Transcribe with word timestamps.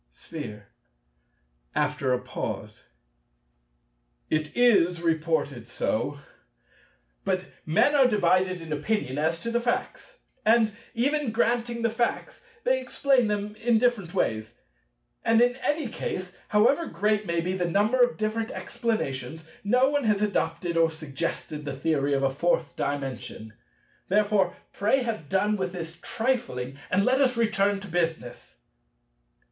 Sphere 0.09 0.65
(after 1.75 2.11
a 2.11 2.19
pause). 2.19 2.85
It 4.31 4.57
is 4.57 4.99
reported 4.99 5.67
so. 5.67 6.17
But 7.23 7.45
men 7.67 7.93
are 7.93 8.07
divided 8.07 8.61
in 8.61 8.73
opinion 8.73 9.19
as 9.19 9.39
to 9.41 9.51
the 9.51 9.59
facts. 9.59 10.17
And 10.43 10.75
even 10.95 11.31
granting 11.31 11.83
the 11.83 11.91
facts, 11.91 12.43
they 12.63 12.81
explain 12.81 13.27
them 13.27 13.53
in 13.57 13.77
different 13.77 14.15
ways. 14.15 14.55
And 15.23 15.39
in 15.39 15.55
any 15.57 15.87
case, 15.87 16.35
however 16.47 16.87
great 16.87 17.27
may 17.27 17.39
be 17.39 17.53
the 17.53 17.69
number 17.69 18.01
of 18.01 18.17
different 18.17 18.49
explanations, 18.49 19.43
no 19.63 19.89
one 19.91 20.05
has 20.05 20.23
adopted 20.23 20.77
or 20.77 20.89
suggested 20.89 21.63
the 21.63 21.77
theory 21.77 22.15
of 22.15 22.23
a 22.23 22.31
Fourth 22.31 22.75
Dimension. 22.75 23.53
Therefore, 24.07 24.55
pray 24.73 25.03
have 25.03 25.29
done 25.29 25.57
with 25.57 25.73
this 25.73 25.99
trifling, 26.01 26.79
and 26.89 27.05
let 27.05 27.21
us 27.21 27.37
return 27.37 27.79
to 27.81 27.87
business. 27.87 28.55